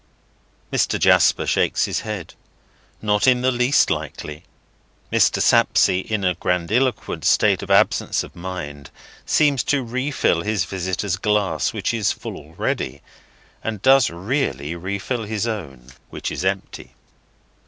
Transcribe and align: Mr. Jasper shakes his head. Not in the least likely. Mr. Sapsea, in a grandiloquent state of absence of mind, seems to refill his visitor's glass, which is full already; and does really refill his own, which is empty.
Mr. 0.73 0.97
Jasper 0.99 1.45
shakes 1.45 1.85
his 1.85 1.99
head. 1.99 2.33
Not 3.03 3.27
in 3.27 3.41
the 3.41 3.51
least 3.51 3.91
likely. 3.91 4.45
Mr. 5.13 5.39
Sapsea, 5.39 6.01
in 6.03 6.23
a 6.25 6.33
grandiloquent 6.33 7.23
state 7.23 7.61
of 7.61 7.69
absence 7.69 8.23
of 8.23 8.35
mind, 8.35 8.89
seems 9.27 9.63
to 9.65 9.83
refill 9.83 10.41
his 10.41 10.65
visitor's 10.65 11.17
glass, 11.17 11.71
which 11.71 11.93
is 11.93 12.11
full 12.11 12.35
already; 12.35 13.03
and 13.63 13.79
does 13.83 14.09
really 14.09 14.75
refill 14.75 15.25
his 15.25 15.45
own, 15.45 15.91
which 16.09 16.31
is 16.31 16.43
empty. 16.43 16.95